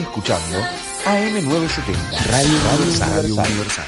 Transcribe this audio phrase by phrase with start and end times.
[0.00, 0.58] Escuchando
[1.04, 1.94] AM970,
[2.30, 2.58] Radio,
[2.98, 3.84] Radio Universal.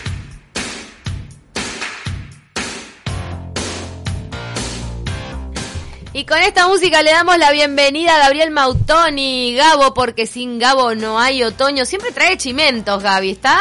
[6.13, 10.95] Y con esta música le damos la bienvenida a Gabriel Mautoni, Gabo, porque sin Gabo
[10.95, 11.87] no hay otoño.
[11.87, 13.31] Siempre trae chimentos, Gaby.
[13.31, 13.59] Está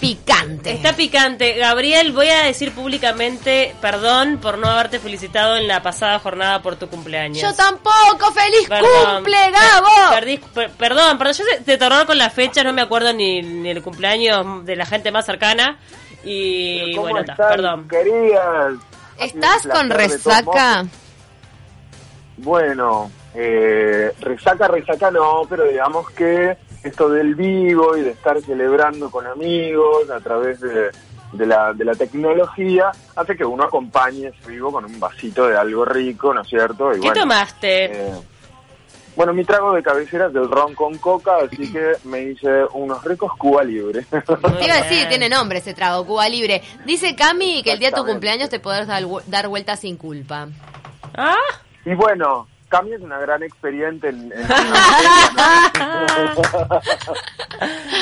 [0.00, 0.72] picante.
[0.72, 1.54] Está picante.
[1.54, 6.76] Gabriel, voy a decir públicamente perdón por no haberte felicitado en la pasada jornada por
[6.76, 7.40] tu cumpleaños.
[7.40, 8.32] Yo tampoco.
[8.32, 9.16] ¡Feliz Perdón.
[9.16, 9.86] cumple, Gabo!
[10.14, 11.34] Perdí- per- perdón, perdón.
[11.34, 14.86] Yo te terror con las fechas, no me acuerdo ni, ni el cumpleaños de la
[14.86, 15.78] gente más cercana.
[16.24, 17.88] Y ¿Cómo bueno, perdón.
[17.88, 18.74] queridas?
[19.18, 20.84] ¿Estás con resaca?
[22.36, 29.10] Bueno, eh, resaca, resaca no, pero digamos que esto del vivo y de estar celebrando
[29.10, 30.90] con amigos a través de,
[31.32, 35.56] de la, de la tecnología hace que uno acompañe ese vivo con un vasito de
[35.56, 36.90] algo rico, ¿no es cierto?
[36.92, 37.84] Y ¿Qué bueno, tomaste?
[37.86, 38.12] eh,
[39.16, 43.02] bueno, mi trago de cabecera es del ron con coca, así que me hice unos
[43.04, 44.04] ricos Cuba Libre.
[44.10, 46.62] Te iba a decir, tiene nombre ese trago, Cuba Libre.
[46.84, 50.48] Dice Cami que el día de tu cumpleaños te podrás dar, dar vueltas sin culpa.
[51.16, 51.36] ¿Ah?
[51.84, 54.32] Y bueno, Cami es una gran experiencia en...
[54.32, 54.32] en-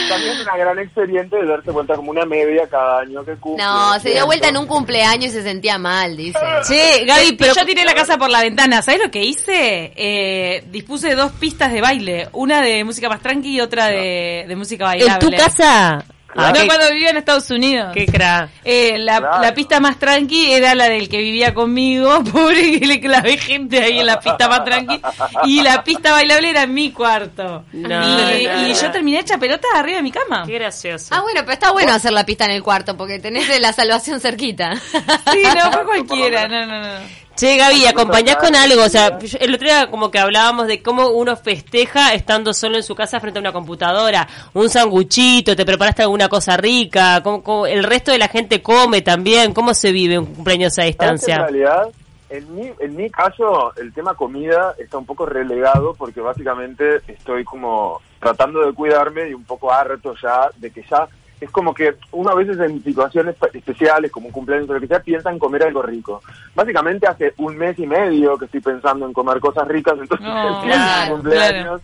[0.08, 3.62] Cami es una gran experiencia de darse cuenta como una media cada año que cumple.
[3.64, 6.38] No, se dio vuelta en un cumpleaños y se sentía mal, dice.
[6.66, 8.82] Che, Gaby, pero yo tiré la casa por la ventana.
[8.82, 9.92] ¿Sabes lo que hice?
[9.96, 12.28] Eh, dispuse dos pistas de baile.
[12.32, 15.36] Una de música más tranqui y otra de, de música ¿En bailable.
[15.36, 16.04] tu casa?
[16.36, 17.90] Ah, Ah, cuando vivía en Estados Unidos.
[17.94, 18.48] Qué cra.
[18.64, 19.42] Eh, la, Claro.
[19.42, 23.82] la pista más tranqui era la del que vivía conmigo, pobre que le clavé gente
[23.82, 25.00] ahí en la pista más tranqui.
[25.44, 27.64] Y la pista bailable era en mi cuarto.
[27.72, 28.80] No, y, no, y no.
[28.80, 30.44] yo terminé hecha pelota arriba de mi cama.
[30.46, 31.08] Qué gracioso.
[31.10, 33.72] Ah, bueno, pero está bueno hacer la pista en el cuarto porque tenés de la
[33.72, 34.74] salvación cerquita.
[34.76, 37.21] Sí, no fue cualquiera, no, no, no.
[37.34, 38.82] Che, Gaby, acompañás con algo.
[38.84, 42.82] O sea, el otro día como que hablábamos de cómo uno festeja estando solo en
[42.82, 44.28] su casa frente a una computadora.
[44.52, 47.22] Un sanguchito, te preparaste alguna cosa rica.
[47.22, 49.54] cómo- cómo- el resto de la gente come también.
[49.54, 51.38] ¿Cómo se vive un cumpleaños a ¿Sabes que En distancia?
[51.38, 51.88] realidad,
[52.30, 57.44] en mi, en mi caso, el tema comida está un poco relegado porque básicamente estoy
[57.44, 61.08] como tratando de cuidarme y un poco harto ya de que ya
[61.44, 64.86] es como que uno a veces en situaciones especiales como un cumpleaños o lo que
[64.86, 66.22] sea piensa en comer algo rico.
[66.54, 70.60] Básicamente hace un mes y medio que estoy pensando en comer cosas ricas, entonces No,
[70.62, 71.80] el claro, cumpleaños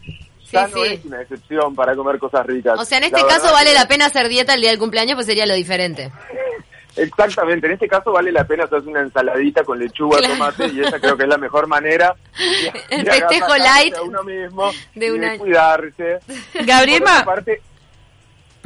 [0.50, 0.92] ya Sí, no sí.
[0.94, 2.78] es una excepción para comer cosas ricas.
[2.80, 4.70] O sea, en La este caso verdad vale que- la pena hacer dieta el día
[4.70, 6.10] del cumpleaños, pues sería lo diferente.
[6.96, 10.34] Exactamente, en este caso vale la pena hacer una ensaladita con lechuga, Claro.
[10.34, 14.24] tomate y esa creo que es la mejor manera de, El festejo light a uno
[14.24, 15.38] mismo de y un de año.
[15.38, 16.18] cuidarse.
[16.66, 17.60] Gabriel parte,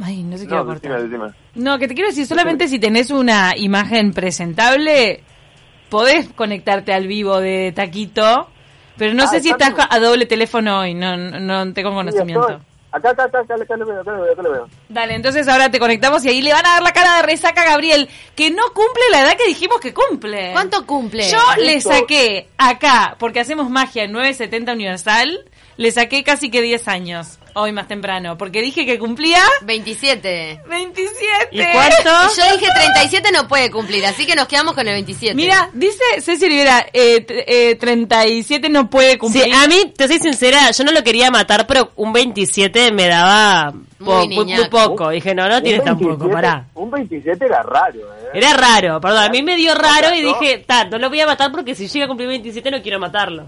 [0.05, 1.01] Ay, no se quiero no, cortar.
[1.01, 1.33] decime, decime.
[1.55, 5.23] No, que te quiero decir, solamente si tenés una imagen presentable,
[5.89, 8.49] podés conectarte al vivo de Taquito,
[8.97, 10.03] pero no Ah, sé si está estás bien.
[10.03, 12.59] a doble teléfono hoy, no, no, no tengo conocimiento.
[12.91, 14.69] Acá, acá, acá, acá, acá lo veo, acá lo veo, acá lo veo.
[14.87, 17.63] Dale, entonces ahora te conectamos y ahí le van a dar la cara de resaca
[17.63, 20.51] a Gabriel, que no cumple la edad que dijimos que cumple.
[20.51, 21.27] ¿Cuánto cumple?
[21.27, 25.39] Yo le saqué acá, porque hacemos magia en 970 Universal,
[25.77, 30.61] le saqué casi que 10 años, hoy más temprano, porque dije que cumplía 27.
[30.67, 31.47] 27.
[31.51, 32.09] ¿Y cuánto?
[32.33, 35.35] Y yo dije 37 no puede cumplir, así que nos quedamos con el 27.
[35.35, 39.43] Mira, dice Ceci Rivera, eh, eh, 37 no puede cumplir.
[39.45, 43.07] Sí, a mí, te soy sincera, yo no lo quería matar, pero un 27 me
[43.07, 44.69] daba po- Muy muy, muy niñaco.
[44.69, 45.09] poco.
[45.09, 46.65] Dije, no, no tienes tan 27 poco, pará.
[46.75, 48.29] Un 27 era raro, ¿eh?
[48.35, 51.27] Era raro, perdón, a mí me dio raro y dije, ta, no lo voy a
[51.27, 53.47] matar porque si llega a cumplir 27 no quiero matarlo.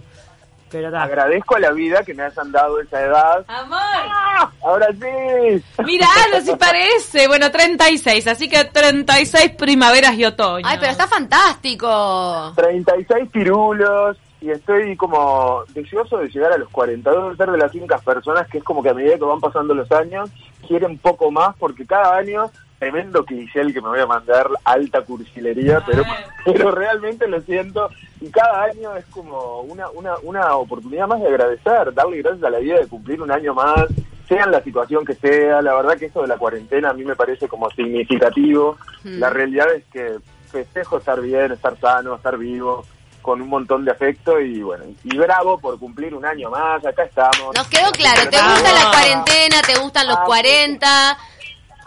[0.69, 0.97] Pero.
[0.97, 3.45] Agradezco a la vida que me hayan dado esa edad.
[3.47, 4.51] Amor, ¡Ah!
[4.63, 5.63] Ahora sí.
[5.85, 7.27] miralo si parece.
[7.27, 10.65] Bueno, 36, así que 36 primaveras y otoño.
[10.67, 12.53] Ay, pero está fantástico.
[12.55, 17.09] 36 pirulos y estoy como deseoso de llegar a los 40.
[17.09, 19.73] Debo ser de las únicas personas que es como que a medida que van pasando
[19.73, 20.29] los años
[20.67, 25.01] quieren poco más porque cada año, tremendo cliché el que me voy a mandar, alta
[25.01, 26.03] cursilería, pero,
[26.45, 27.89] pero realmente lo siento.
[28.21, 32.49] Y cada año es como una, una, una oportunidad más de agradecer, darle gracias a
[32.49, 33.85] la vida de cumplir un año más,
[34.27, 37.03] sea en la situación que sea, la verdad que eso de la cuarentena a mí
[37.03, 39.19] me parece como significativo, Mm.
[39.19, 40.17] la realidad es que
[40.51, 42.85] festejo estar bien, estar sano, estar vivo,
[43.21, 47.03] con un montón de afecto y bueno, y bravo por cumplir un año más, acá
[47.03, 47.53] estamos.
[47.55, 51.17] Nos quedó claro, te gusta la cuarentena, te gustan los Ah, 40.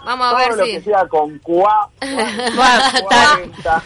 [0.04, 0.70] Vamos a Todo ver lo si...
[0.72, 1.38] que sea con.
[1.40, 1.82] 40.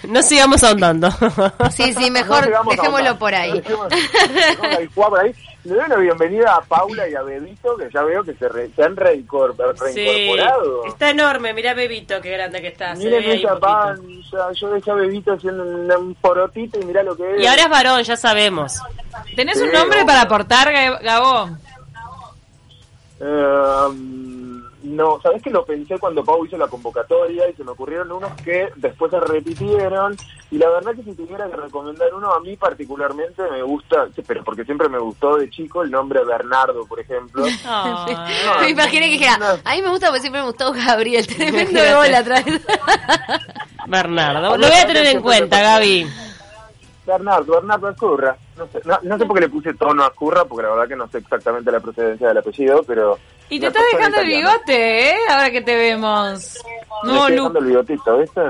[0.09, 1.09] No sigamos ahondando.
[1.71, 3.53] Sí, sí, mejor dejémoslo por ahí.
[3.61, 3.89] Dejemos-
[4.95, 5.35] por ahí.
[5.65, 8.69] Le doy la bienvenida a Paula y a Bebito, que ya veo que se, re-
[8.75, 10.85] se han Sí, reincorporado.
[10.87, 12.95] está enorme, mira Bebito, qué grande que está.
[12.97, 17.37] Miren esa panza, yo dejé a Bebito haciendo un, un porotito y mirá lo que
[17.37, 17.41] es.
[17.43, 18.81] Y ahora es varón, ya sabemos.
[19.37, 21.51] ¿Tenés un nombre para aportar, Ga- Gabo?
[23.21, 23.89] Eh,
[24.93, 28.31] No, sabes que lo pensé cuando Pau hizo la convocatoria y se me ocurrieron unos
[28.43, 30.15] que después se repitieron
[30.51, 34.45] y la verdad que si tuviera que recomendar uno a mí particularmente me gusta, pero
[34.45, 37.43] porque siempre me gustó de chico el nombre Bernardo, por ejemplo.
[38.61, 42.15] me imaginé que dijera, a mí me gusta porque siempre me gustó Gabriel, tremendo gol
[42.15, 42.45] atrás.
[43.87, 46.07] Bernardo, lo voy a tener en cuenta, Gaby.
[47.07, 48.37] Bernardo, Bernardo Escurra.
[48.59, 50.97] No sé, no, sé por qué le puse tono a Escurra, porque la verdad que
[50.97, 53.19] no sé exactamente la procedencia del apellido, pero...
[53.49, 55.17] Y te estás dejando el bigote, ¿eh?
[55.29, 56.59] Ahora que te vemos.
[57.05, 57.59] No, Luke.
[57.59, 58.41] el bigotito, ¿viste?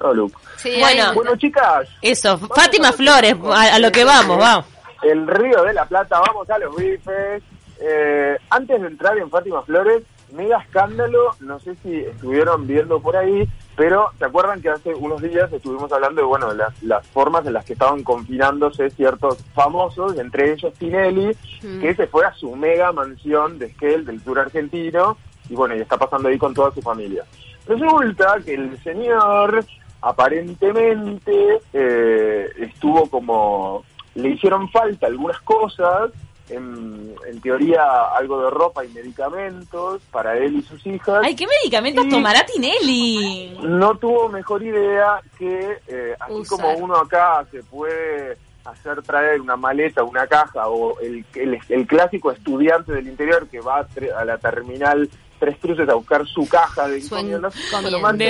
[0.00, 0.36] No, Luke.
[0.56, 1.88] Sí, bueno, bueno, chicas.
[2.00, 4.66] Eso, Fátima Flores, a, lo que vamos, vamos.
[5.02, 7.42] El Río de la Plata, vamos a los bifes.
[7.80, 10.02] Eh, antes de entrar en Fátima Flores,
[10.34, 15.22] mega escándalo, no sé si estuvieron viendo por ahí, pero ¿se acuerdan que hace unos
[15.22, 20.18] días estuvimos hablando de bueno las, las formas en las que estaban confinándose ciertos famosos,
[20.18, 21.80] entre ellos Tinelli, mm.
[21.80, 25.16] que se fue a su mega mansión de Esquel del sur argentino
[25.48, 27.24] y bueno, y está pasando ahí con toda su familia.
[27.66, 29.64] Resulta que el señor
[30.00, 33.84] aparentemente eh, estuvo como
[34.14, 36.10] le hicieron falta algunas cosas
[36.48, 37.82] en, teoría
[38.16, 41.20] algo de ropa y medicamentos para él y sus hijas.
[41.22, 43.58] Ay, ¿qué medicamentos tomará Tinelli?
[43.62, 49.56] No tuvo mejor idea que, eh, así como uno acá se puede hacer traer una
[49.56, 53.86] maleta, una caja, o el, el, clásico estudiante del interior que va
[54.16, 55.08] a, la terminal
[55.38, 57.00] Tres Cruces a buscar su caja de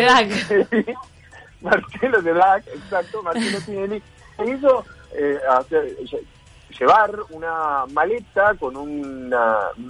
[0.02, 0.88] DAC.
[1.60, 4.02] Marcelo de DAC, exacto, Marcelo Tinelli.
[4.36, 4.84] Se hizo
[5.16, 5.96] eh, hacer,
[6.78, 9.34] llevar una maleta con un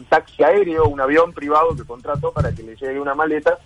[0.08, 3.58] taxi aéreo, un avión privado que contrató para que le llegue una maleta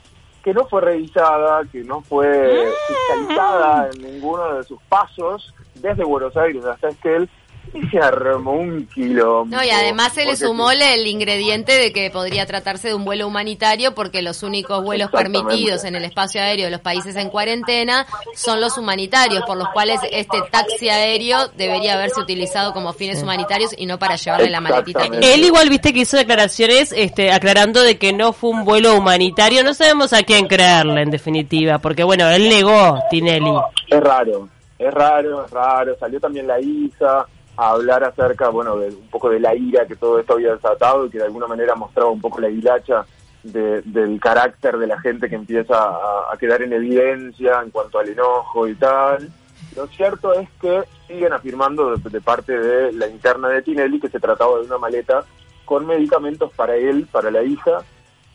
[0.42, 6.36] que no fue revisada, que no fue fiscalizada en ninguno de sus pasos desde Buenos
[6.36, 7.28] Aires hasta Esquel
[7.74, 9.44] y se armó un kilo.
[9.48, 13.26] No, y además se le sumó el ingrediente de que podría tratarse de un vuelo
[13.26, 18.06] humanitario porque los únicos vuelos permitidos en el espacio aéreo de los países en cuarentena
[18.34, 23.74] son los humanitarios, por los cuales este taxi aéreo debería haberse utilizado como fines humanitarios
[23.76, 25.04] y no para llevarle la maletita.
[25.06, 29.62] Él igual viste que hizo declaraciones este, aclarando de que no fue un vuelo humanitario.
[29.64, 33.54] No sabemos a quién creerle en definitiva, porque bueno, él negó, Tinelli.
[33.88, 34.48] Es raro,
[34.78, 35.96] es raro, es raro.
[35.98, 37.26] Salió también la hija
[37.58, 41.04] a hablar acerca, bueno, de un poco de la ira que todo esto había desatado
[41.04, 43.04] y que de alguna manera mostraba un poco la hilacha
[43.42, 48.68] del carácter de la gente que empieza a, quedar en evidencia en cuanto al enojo
[48.68, 49.28] y tal.
[49.74, 54.20] Lo cierto es que siguen afirmando de, parte de la interna de Tinelli que se
[54.20, 55.24] trataba de una maleta
[55.64, 57.82] con medicamentos para él, para la hija,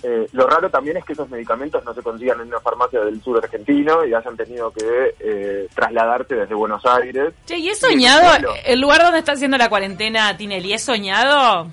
[0.03, 3.21] eh, lo raro también es que esos medicamentos no se consigan en una farmacia del
[3.21, 7.33] sur argentino y hayan tenido que eh, trasladarse desde Buenos Aires.
[7.45, 8.29] Che, ¿y es soñado
[8.65, 10.73] el lugar donde está haciendo la cuarentena Tinelli?
[10.73, 11.71] ¿Es soñado?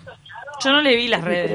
[0.62, 1.50] Yo no le vi las redes.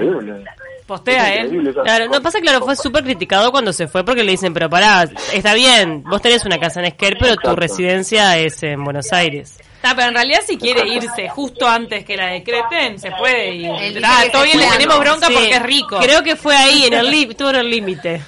[0.85, 1.49] Postea, ¿eh?
[1.83, 5.09] Claro, no pasa, claro, fue súper criticado cuando se fue porque le dicen, pero pará,
[5.33, 9.57] está bien, vos tenés una casa en Esquer, pero tu residencia es en Buenos Aires.
[9.85, 14.01] Ah, pero en realidad si quiere irse justo antes que la decreten, se puede ir.
[14.03, 15.99] Ah, todavía le tenemos bronca porque es rico.
[15.99, 18.21] Creo que fue ahí, en el estuvo en el límite.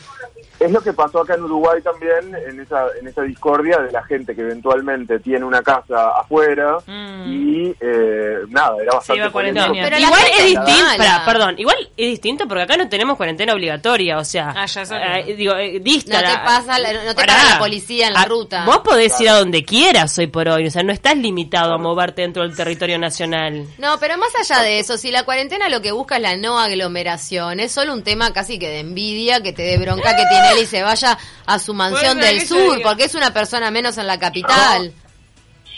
[0.60, 4.04] Es lo que pasó acá en Uruguay también, en esa, en esa discordia de la
[4.04, 7.24] gente que eventualmente tiene una casa afuera mm.
[7.28, 9.30] y eh, nada, era bastante...
[9.32, 14.26] Pero igual es distinto, perdón, igual es distinto porque acá no tenemos cuarentena obligatoria, o
[14.26, 18.14] sea, ah, eh, digo, eh, dista No te pasa, la, no te la policía en
[18.14, 18.66] la ruta.
[18.66, 21.78] Vos podés ir a donde quieras hoy por hoy, o sea, no estás limitado a
[21.78, 23.68] moverte dentro del territorio nacional.
[23.78, 26.60] No, pero más allá de eso, si la cuarentena lo que busca es la no
[26.60, 30.48] aglomeración, es solo un tema casi que de envidia, que te dé bronca que tiene
[30.60, 34.20] y se vaya a su mansión del sur, porque es una persona menos en la
[34.20, 34.94] capital.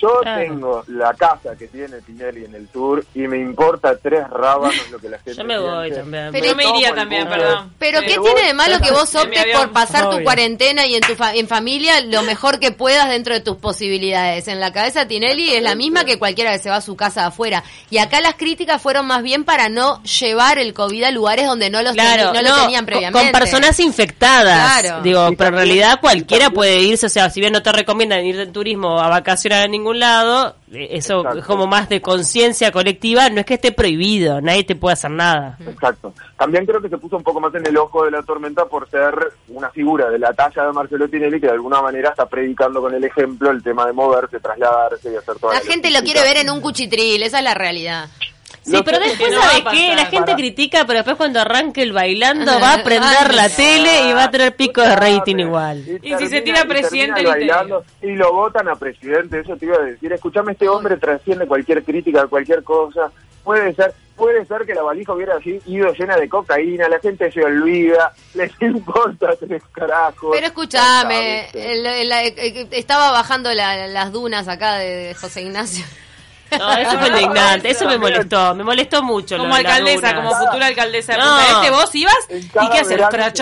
[0.01, 4.89] Yo tengo la casa que tiene Tinelli en el sur y me importa tres rábanos
[4.91, 6.29] lo que la gente Yo me voy también.
[6.31, 7.73] Pero yo me iría también, perdón.
[7.77, 11.15] Pero ¿qué tiene de malo que vos optes por pasar tu cuarentena y en tu
[11.33, 14.47] en familia lo mejor que puedas dentro de tus posibilidades?
[14.47, 17.25] En la cabeza Tinelli es la misma que cualquiera que se va a su casa
[17.25, 17.63] afuera.
[17.89, 21.69] Y acá las críticas fueron más bien para no llevar el COVID a lugares donde
[21.69, 23.31] no, los no, lo tenían previamente.
[23.31, 24.81] Con personas infectadas.
[24.81, 25.01] Claro.
[25.01, 28.37] Digo, pero en realidad cualquiera puede irse, o sea, si bien no te recomiendan ir
[28.37, 32.71] de turismo a vacacionar a ningún un lado, eh, eso es como más de conciencia
[32.71, 35.57] colectiva, no es que esté prohibido, nadie te puede hacer nada.
[35.65, 36.13] Exacto.
[36.37, 38.89] También creo que se puso un poco más en el ojo de la tormenta por
[38.89, 39.13] ser
[39.49, 42.93] una figura de la talla de Marcelo Tinelli que de alguna manera está predicando con
[42.93, 45.53] el ejemplo el tema de moverse, trasladarse y hacer todo.
[45.53, 48.09] La gente lo quiere ver en un cuchitril, esa es la realidad.
[48.77, 49.95] Sí, pero después, ¿sabes qué?
[49.95, 54.13] La gente critica, pero después cuando arranque el bailando va a prender la tele y
[54.13, 55.83] va a tener pico de rating igual.
[56.01, 57.21] Y, si se tira presidente
[58.01, 60.11] y lo votan a presidente, eso te iba a decir.
[60.13, 63.11] Escuchame, este hombre trasciende cualquier crítica, cualquier cosa.
[63.43, 65.35] Puede ser, puede ser que la valija hubiera
[65.65, 70.29] ido llena de cocaína, la gente se olvida, les importa tres carajos.
[70.33, 71.47] Pero escúchame,
[72.71, 75.85] estaba bajando la- las dunas acá de José Ignacio.
[76.57, 79.37] No, eso fue indignante, eso me molestó, me molestó mucho.
[79.37, 81.39] Como alcaldesa, como futura alcaldesa de No.
[81.39, 83.33] Este, vos ibas y qué se mete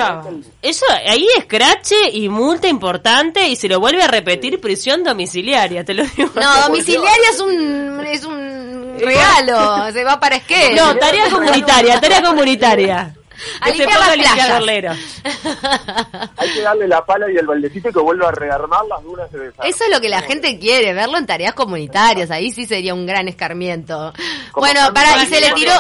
[0.61, 5.93] Eso, ahí escrache y multa importante y se lo vuelve a repetir prisión domiciliaria, te
[5.93, 6.31] lo digo.
[6.47, 10.73] No, domiciliaria es un, es un regalo, se va para esqué.
[10.75, 13.13] No, tarea comunitaria, tarea comunitaria.
[13.62, 14.60] A Que se limpiar ponga las a limpiar playas.
[14.60, 14.98] gorleros.
[16.38, 19.32] Hay que darle la pala y el baldecito y que vuelva a rearmar las dunas
[19.32, 19.70] de desastre.
[19.70, 23.06] Eso es lo que la gente quiere, verlo en tareas comunitarias, ahí sí sería un
[23.06, 24.13] gran escarmiento.
[24.51, 25.72] Como Bueno, para, y se le tiró,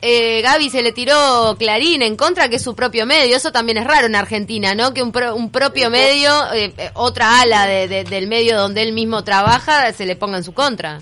[0.00, 3.78] eh, Gaby se le tiró Clarín en contra, que es su propio medio, eso también
[3.78, 4.92] es raro en Argentina, ¿no?
[4.94, 8.82] Que un, pro- un propio medio, eh, eh, otra ala de- de- del medio donde
[8.82, 11.00] él mismo trabaja, se le ponga en su contra.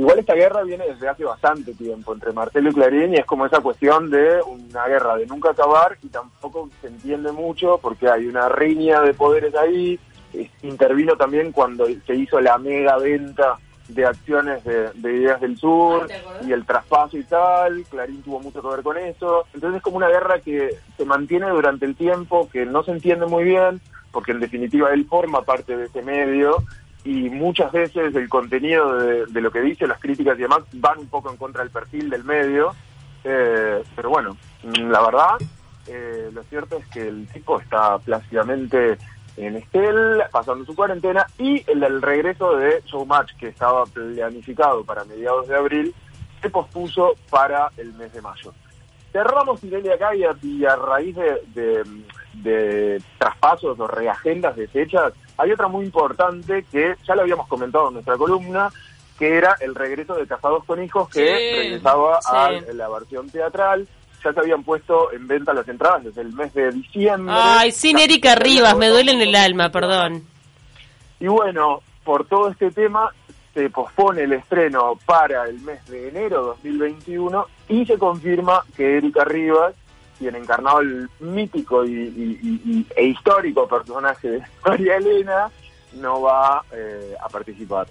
[0.00, 3.44] Igual esta guerra viene desde hace bastante tiempo entre Marcelo y Clarín y es como
[3.44, 8.24] esa cuestión de una guerra de nunca acabar y tampoco se entiende mucho porque hay
[8.24, 10.00] una riña de poderes ahí.
[10.32, 15.58] Eh, Intervino también cuando se hizo la mega venta de acciones de, de Ideas del
[15.58, 16.08] Sur
[16.46, 17.84] y el traspaso y tal.
[17.90, 19.44] Clarín tuvo mucho que ver con eso.
[19.52, 23.26] Entonces es como una guerra que se mantiene durante el tiempo, que no se entiende
[23.26, 26.64] muy bien porque en definitiva él forma parte de ese medio
[27.04, 28.94] y muchas veces el contenido
[29.26, 32.10] de, lo que dice, las críticas y demás, van un poco en contra del perfil
[32.10, 32.74] del medio.
[33.24, 35.36] Eh, pero bueno, la verdad,
[35.86, 38.98] eh, lo cierto es que el tipo está plácidamente
[39.36, 45.04] en Estel, pasando su cuarentena, y el, el regreso de Showmatch, que estaba planificado para
[45.04, 45.94] mediados de abril,
[46.42, 48.52] se pospuso para el mes de mayo.
[49.12, 51.84] Cerramos Irelia acá y a, y a raíz de, de-
[52.34, 57.88] de traspasos o reagendas de fechas, hay otra muy importante que ya lo habíamos comentado
[57.88, 58.70] en nuestra columna,
[59.18, 62.28] que era el regreso de Casados con Hijos, que Sí, regresaba sí.
[62.32, 63.86] a la versión teatral.
[64.24, 67.34] Ya se habían puesto en venta las entradas desde el mes de diciembre.
[67.36, 70.24] Ay, sin Erika Rivas, me duele en el alma, perdón.
[71.20, 73.10] Y bueno, por todo este tema
[73.54, 79.24] se pospone el estreno para el mes de enero 2021 y se confirma que Erika
[79.24, 79.74] Rivas,
[80.20, 85.50] quien encarnaba el mítico y, e histórico personaje de María Elena,
[85.94, 87.88] no va eh, a participar.